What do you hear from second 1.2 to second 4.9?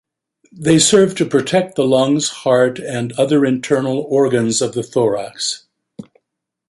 protect the lungs, heart, and other internal organs of the